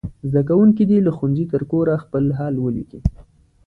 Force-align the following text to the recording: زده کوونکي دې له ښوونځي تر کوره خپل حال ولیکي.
زده 0.29 0.41
کوونکي 0.49 0.83
دې 0.89 0.99
له 1.05 1.11
ښوونځي 1.17 1.45
تر 1.53 1.61
کوره 1.71 1.95
خپل 2.03 2.23
حال 2.37 2.55
ولیکي. 2.59 2.99